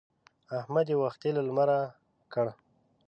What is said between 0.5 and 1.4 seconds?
احمد يې وختي